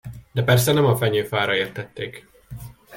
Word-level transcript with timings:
De 0.33 0.43
persze 0.43 0.73
nem 0.73 0.85
a 0.85 0.97
fenyőfára 0.97 1.55
értették. 1.55 2.27